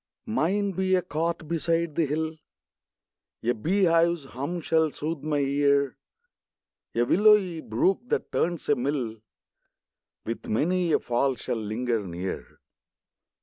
Mine 0.25 0.71
be 0.71 0.95
a 0.95 1.03
cot 1.03 1.47
beside 1.47 1.93
the 1.93 2.07
hill, 2.07 2.35
A 3.43 3.53
bee 3.53 3.83
hive's 3.83 4.25
hum 4.25 4.59
shall 4.59 4.89
sooth 4.89 5.19
my 5.21 5.37
ear; 5.37 5.95
A 6.95 7.03
willowy 7.03 7.61
brook, 7.61 7.99
that 8.07 8.31
turns 8.31 8.67
a 8.69 8.75
mill, 8.75 9.21
With 10.25 10.47
many 10.47 10.91
a 10.91 10.97
fall 10.97 11.35
shall 11.35 11.55
linger 11.57 12.03
near. 12.07 12.61